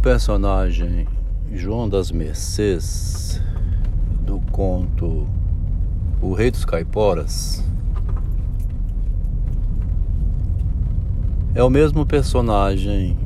[0.00, 1.06] personagem
[1.52, 3.40] João das Mercês
[4.22, 5.26] do conto
[6.22, 7.62] O Rei dos Caiporas
[11.54, 13.18] é o mesmo personagem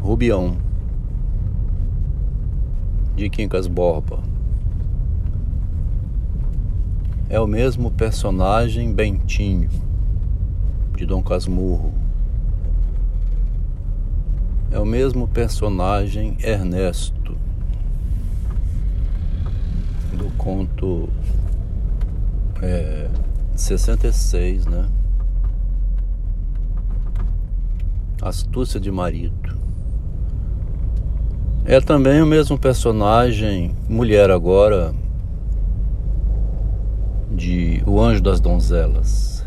[0.00, 0.56] Rubião
[3.14, 4.18] de Quincas Borba.
[7.28, 9.68] É o mesmo personagem Bentinho
[10.96, 11.99] de Dom Casmurro.
[14.70, 17.36] É o mesmo personagem Ernesto
[20.12, 21.08] do conto
[22.62, 23.08] é,
[23.56, 24.88] 66, né?
[28.22, 29.58] Astúcia de marido.
[31.64, 34.94] É também o mesmo personagem, mulher agora,
[37.30, 39.39] de O Anjo das Donzelas.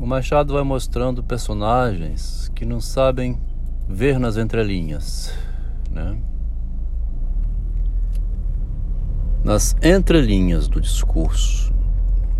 [0.00, 3.38] O Machado vai mostrando personagens que não sabem
[3.86, 5.30] ver nas entrelinhas,
[5.90, 6.18] né?
[9.44, 11.70] Nas entrelinhas do discurso,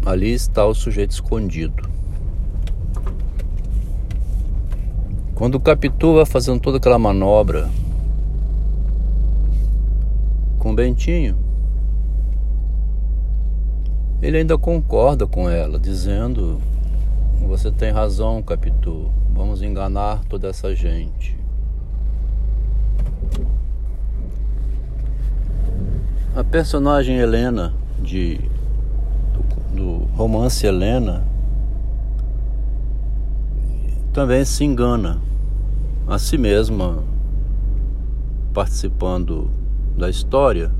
[0.06, 1.86] ali está o sujeito escondido.
[5.34, 7.68] Quando o Capitu vai fazendo toda aquela manobra
[10.58, 11.36] com o Bentinho,
[14.22, 16.58] ele ainda concorda com ela, dizendo:
[17.50, 21.36] Você tem razão, Capitu, vamos enganar toda essa gente.
[26.36, 28.40] A personagem Helena de
[29.34, 31.24] do, do romance Helena
[34.12, 35.20] também se engana
[36.06, 37.02] a si mesma
[38.54, 39.50] participando
[39.98, 40.70] da história,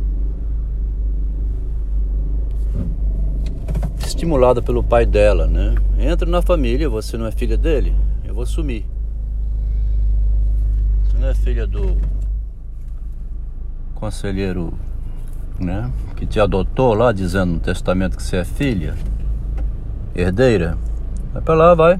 [4.20, 5.74] estimulada pelo pai dela, né?
[5.98, 8.84] Entra na família, você não é filha dele, eu vou sumir.
[11.04, 11.96] Você não é filha do
[13.94, 14.74] conselheiro,
[15.58, 15.90] né?
[16.16, 18.94] Que te adotou lá, dizendo no testamento que você é filha,
[20.14, 20.76] herdeira.
[21.32, 21.98] Vai pra lá, vai.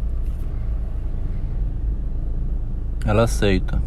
[3.06, 3.80] Ela aceita.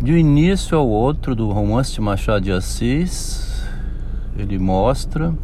[0.00, 3.62] De um início ao outro do romance de Machado de Assis,
[4.38, 5.34] ele mostra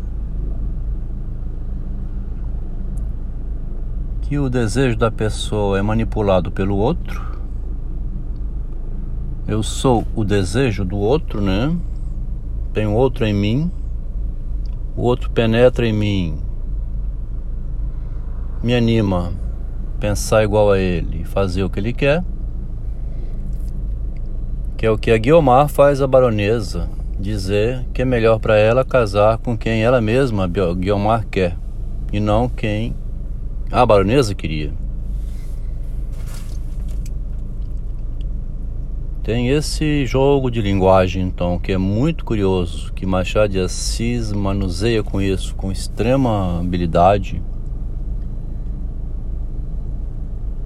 [4.28, 7.40] que o desejo da pessoa é manipulado pelo outro.
[9.46, 11.74] Eu sou o desejo do outro, né?
[12.74, 13.70] Tem outro em mim.
[14.94, 16.38] O outro penetra em mim,
[18.62, 19.32] me anima
[19.98, 22.22] pensar igual a ele, fazer o que ele quer,
[24.76, 28.84] que é o que a Guiomar faz a baronesa, dizer que é melhor para ela
[28.84, 31.56] casar com quem ela mesma, a Guiomar, quer,
[32.12, 32.94] e não quem
[33.70, 34.72] a baronesa queria.
[39.22, 45.02] Tem esse jogo de linguagem, então, que é muito curioso, que Machado de Assis manuseia
[45.02, 47.42] com isso, com extrema habilidade.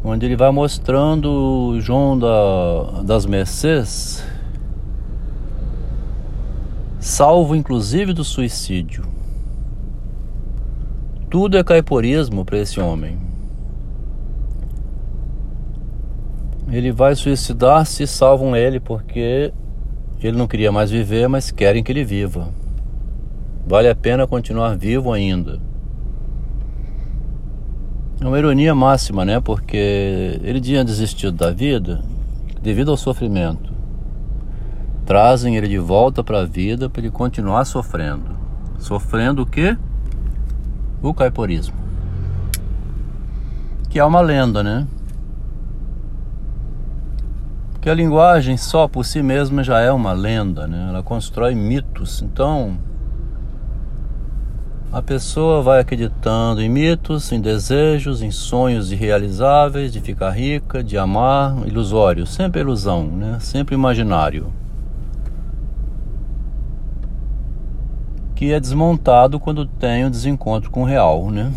[0.05, 4.25] onde ele vai mostrando João da, das Mercês,
[6.99, 9.12] salvo inclusive do suicídio.
[11.33, 13.19] Tudo é caiporismo para esse homem.
[16.71, 19.51] Ele vai suicidar-se salvam ele porque
[20.21, 22.51] ele não queria mais viver, mas querem que ele viva.
[23.67, 25.59] Vale a pena continuar vivo ainda.
[28.21, 29.41] É uma ironia máxima, né?
[29.41, 32.03] Porque ele tinha desistido da vida
[32.61, 33.73] devido ao sofrimento.
[35.07, 38.37] Trazem ele de volta para a vida para ele continuar sofrendo.
[38.79, 39.79] Sofrendo o quê?
[41.03, 41.75] O caiporismo.
[43.91, 44.87] Que é uma lenda, né?
[47.81, 50.87] Que a linguagem só por si mesma já é uma lenda, né?
[50.89, 52.23] Ela constrói mitos.
[52.23, 52.79] Então,
[54.93, 60.99] a pessoa vai acreditando em mitos, em desejos, em sonhos irrealizáveis, de ficar rica, de
[60.99, 63.39] amar, ilusório, sempre ilusão, né?
[63.41, 64.53] sempre imaginário.
[68.43, 71.31] Que é desmontado quando tem o desencontro com o real.
[71.31, 71.53] Né?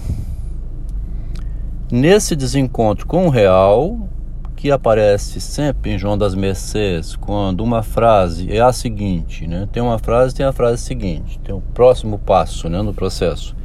[1.91, 4.07] Nesse desencontro com o real,
[4.55, 9.67] que aparece sempre em João das Mercês, quando uma frase é a seguinte, né?
[9.71, 13.55] Tem uma frase, tem a frase seguinte, tem o próximo passo, né, no processo.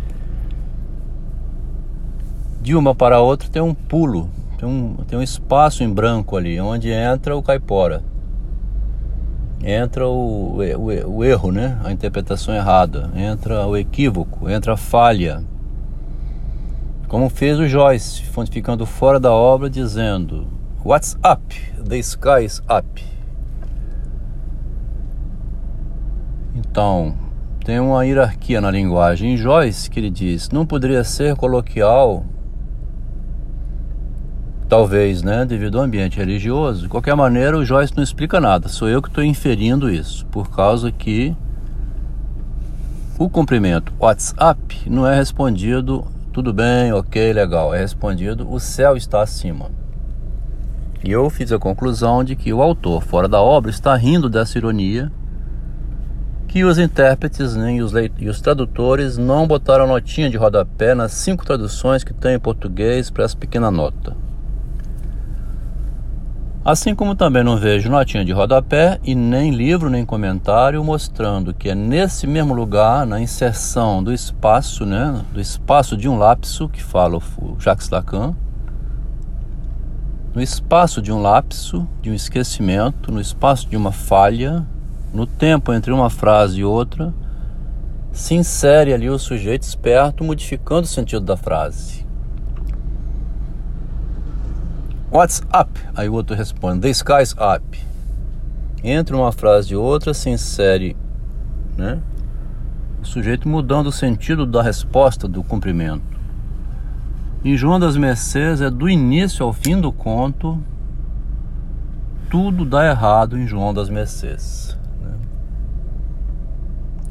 [2.62, 6.38] De uma para a outra tem um pulo, tem um, tem um espaço em branco
[6.38, 8.02] ali, onde entra o caipora.
[9.62, 11.78] Entra o, o, o erro, né?
[11.84, 15.44] A interpretação errada, entra o equívoco, entra a falha.
[17.08, 20.46] Como fez o Joyce, ficando fora da obra, dizendo:
[20.82, 21.54] What's up?
[21.86, 23.04] The sky is up.
[26.54, 27.14] Então,
[27.64, 29.34] tem uma hierarquia na linguagem.
[29.34, 32.24] Em Joyce, que ele diz: Não poderia ser coloquial
[34.70, 35.44] Talvez, né?
[35.44, 36.82] Devido ao ambiente religioso.
[36.82, 38.68] De qualquer maneira, o Joyce não explica nada.
[38.68, 40.24] Sou eu que estou inferindo isso.
[40.26, 41.34] Por causa que
[43.18, 47.74] o cumprimento WhatsApp não é respondido tudo bem, ok, legal.
[47.74, 49.72] É respondido o céu está acima.
[51.02, 54.56] E eu fiz a conclusão de que o autor, fora da obra, está rindo dessa
[54.56, 55.10] ironia
[56.46, 61.44] que os intérpretes e, os e os tradutores não botaram notinha de rodapé nas cinco
[61.44, 64.29] traduções que tem em português para essa pequena nota.
[66.62, 71.70] Assim como também não vejo notinha de rodapé e nem livro nem comentário mostrando que
[71.70, 76.82] é nesse mesmo lugar, na inserção do espaço, né, do espaço de um lapso, que
[76.82, 78.34] fala o Jacques Lacan,
[80.34, 84.66] no espaço de um lapso, de um esquecimento, no espaço de uma falha,
[85.14, 87.14] no tempo entre uma frase e outra,
[88.12, 92.09] se insere ali o sujeito esperto modificando o sentido da frase.
[95.12, 95.80] What's up?
[95.96, 97.84] Aí o outro responde, The sky's up.
[98.84, 100.96] Entre uma frase e outra se insere
[101.76, 102.00] né,
[103.02, 106.04] o sujeito mudando o sentido da resposta do cumprimento.
[107.44, 110.62] Em João das Mercês é do início ao fim do conto,
[112.30, 114.78] tudo dá errado em João das Mercês.
[115.00, 115.18] Né?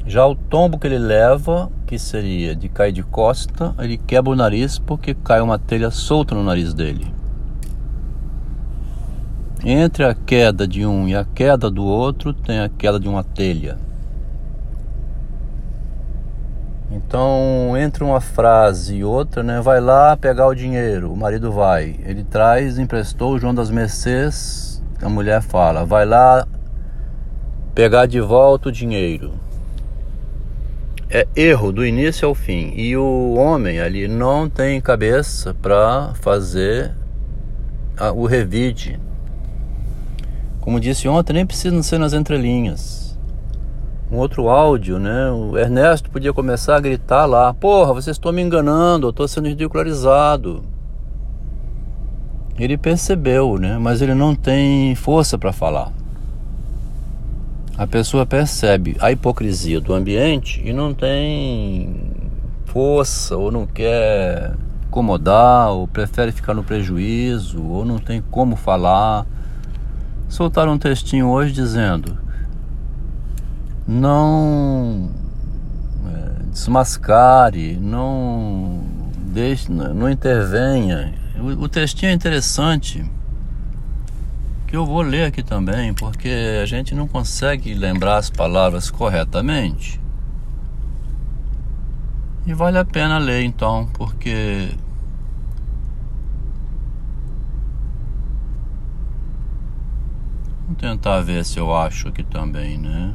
[0.06, 4.36] Já o tombo que ele leva, que seria de cair de costa, ele quebra o
[4.36, 7.19] nariz porque cai uma telha solta no nariz dele.
[9.62, 13.22] Entre a queda de um e a queda do outro, tem a queda de uma
[13.22, 13.76] telha.
[16.90, 21.96] Então, entre uma frase e outra, né, vai lá pegar o dinheiro, o marido vai,
[22.04, 26.46] ele traz, emprestou o João das Mercês, a mulher fala, vai lá
[27.74, 29.34] pegar de volta o dinheiro.
[31.08, 32.72] É erro do início ao fim.
[32.76, 36.92] E o homem ali não tem cabeça para fazer
[38.14, 39.00] o revide
[40.60, 43.18] como disse ontem, nem precisa ser nas entrelinhas.
[44.12, 45.30] Um outro áudio, né?
[45.30, 49.48] O Ernesto podia começar a gritar lá: Porra, vocês estão me enganando, eu estou sendo
[49.48, 50.64] ridicularizado.
[52.58, 53.78] Ele percebeu, né?
[53.78, 55.92] Mas ele não tem força para falar.
[57.78, 62.10] A pessoa percebe a hipocrisia do ambiente e não tem
[62.66, 64.54] força, ou não quer
[64.88, 69.24] incomodar, ou prefere ficar no prejuízo, ou não tem como falar
[70.30, 72.16] soltaram um textinho hoje dizendo:
[73.86, 75.10] não
[76.06, 78.82] é, desmascare, não
[79.26, 81.12] deixe, não intervenha.
[81.38, 83.04] O, o textinho é interessante
[84.66, 86.30] que eu vou ler aqui também, porque
[86.62, 90.00] a gente não consegue lembrar as palavras corretamente.
[92.46, 94.70] E vale a pena ler então, porque
[100.70, 103.12] Vou tentar ver se eu acho aqui também, né?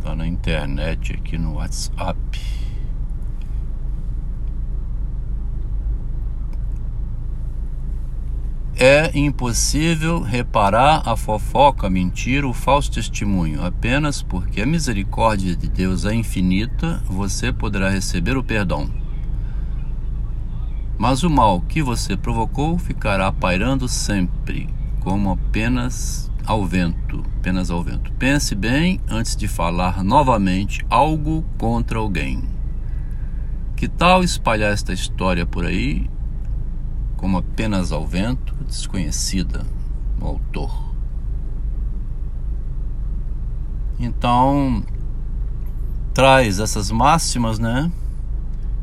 [0.00, 2.16] Tá na internet aqui no WhatsApp.
[8.76, 13.66] É impossível reparar a fofoca, a mentira, o falso testemunho.
[13.66, 19.02] Apenas porque a misericórdia de Deus é infinita, você poderá receber o perdão
[20.98, 24.68] mas o mal que você provocou ficará pairando sempre,
[25.00, 28.12] como apenas ao vento, apenas ao vento.
[28.12, 32.42] Pense bem antes de falar novamente algo contra alguém.
[33.76, 36.08] Que tal espalhar esta história por aí,
[37.16, 39.66] como apenas ao vento, desconhecida
[40.18, 40.92] no autor?
[43.98, 44.82] Então,
[46.12, 47.90] traz essas máximas, né?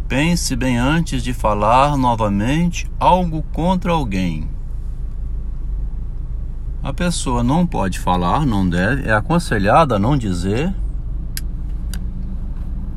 [0.10, 4.50] Pense bem antes de falar novamente algo contra alguém.
[6.82, 10.74] A pessoa não pode falar, não deve, é aconselhada a não dizer,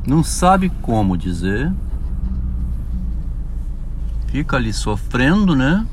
[0.07, 1.71] não sabe como dizer,
[4.29, 5.85] fica ali sofrendo, né?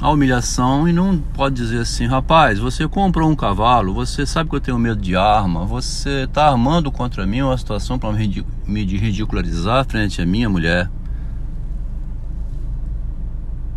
[0.00, 4.56] A humilhação e não pode dizer assim, rapaz, você comprou um cavalo, você sabe que
[4.56, 9.84] eu tenho medo de arma, você está armando contra mim uma situação para me ridicularizar
[9.86, 10.90] frente à minha mulher.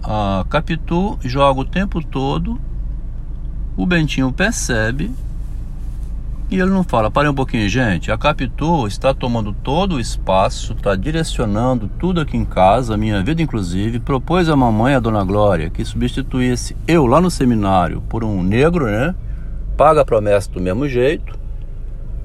[0.02, 2.60] A Capitu joga o tempo todo,
[3.76, 5.12] o Bentinho percebe
[6.54, 8.12] E ele não fala, parem um pouquinho, gente.
[8.12, 13.42] A Capitu está tomando todo o espaço, está direcionando tudo aqui em casa, minha vida
[13.42, 14.00] inclusive.
[14.00, 18.86] Propôs a mamãe, a dona Glória, que substituísse eu lá no seminário por um negro,
[18.86, 19.16] né?
[19.76, 21.40] Paga a promessa do mesmo jeito.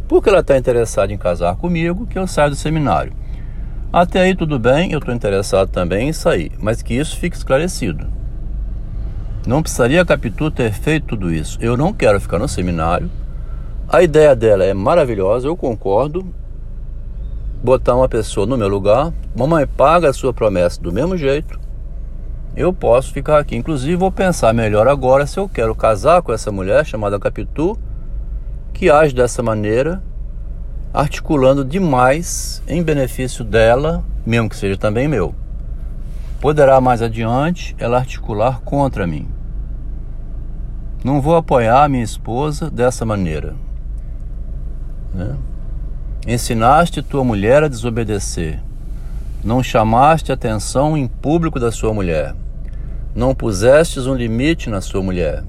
[0.06, 3.14] Porque ela está interessada em casar comigo, que eu saio do seminário.
[3.90, 8.06] Até aí tudo bem, eu estou interessado também em sair, mas que isso fique esclarecido.
[9.46, 11.56] Não precisaria a Capitu ter feito tudo isso.
[11.62, 13.10] Eu não quero ficar no seminário
[13.90, 16.26] a ideia dela é maravilhosa, eu concordo.
[17.64, 21.58] Botar uma pessoa no meu lugar, mamãe paga a sua promessa do mesmo jeito.
[22.54, 23.56] Eu posso ficar aqui.
[23.56, 27.78] Inclusive, vou pensar melhor agora se eu quero casar com essa mulher chamada Capitu,
[28.74, 30.02] que age dessa maneira,
[30.92, 35.34] articulando demais em benefício dela, mesmo que seja também meu.
[36.42, 39.26] Poderá mais adiante ela articular contra mim.
[41.02, 43.54] Não vou apoiar minha esposa dessa maneira.
[45.14, 45.36] Né?
[46.26, 48.60] Ensinaste tua mulher a desobedecer.
[49.42, 52.34] Não chamaste atenção em público da sua mulher.
[53.14, 55.44] Não pusestes um limite na sua mulher.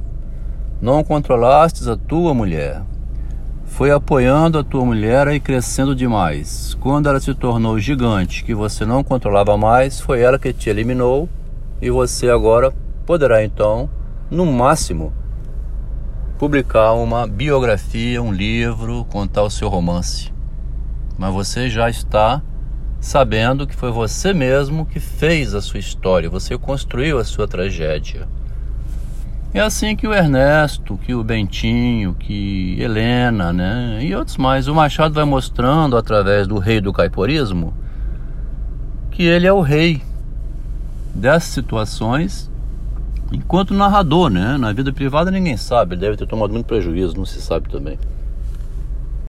[0.81, 2.81] Não controlastes a tua mulher.
[3.65, 6.75] Foi apoiando a tua mulher e crescendo demais.
[6.79, 11.27] Quando ela se tornou gigante, que você não controlava mais, foi ela que te eliminou
[11.81, 12.73] e você agora
[13.05, 13.89] poderá então,
[14.29, 15.13] no máximo,
[16.39, 20.31] publicar uma biografia, um livro, contar o seu romance.
[21.17, 22.41] Mas você já está
[23.01, 28.25] sabendo que foi você mesmo que fez a sua história, você construiu a sua tragédia.
[29.53, 34.73] É assim que o Ernesto, que o Bentinho, que Helena, né, e outros mais, o
[34.73, 37.73] Machado vai mostrando através do rei do caiporismo
[39.11, 40.01] que ele é o rei
[41.13, 42.49] dessas situações
[43.31, 44.57] Enquanto narrador, né?
[44.57, 47.97] Na vida privada ninguém sabe, ele deve ter tomado muito prejuízo, não se sabe também.